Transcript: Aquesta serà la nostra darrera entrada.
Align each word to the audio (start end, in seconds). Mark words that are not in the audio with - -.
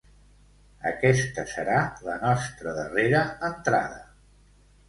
Aquesta 0.91 1.43
serà 1.51 1.77
la 2.07 2.17
nostra 2.25 2.75
darrera 2.79 3.23
entrada. 3.51 4.05